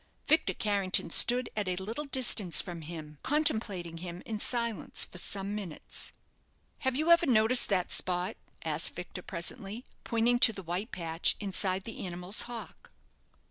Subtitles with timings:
[0.27, 5.53] Victor Carrington stood at a little distance from him, contemplating him in silence for some
[5.53, 6.11] minutes.
[6.79, 8.35] "Have you ever noticed that spot?"
[8.65, 12.89] asked Victor, presently, pointing to the white patch inside the animal's hock.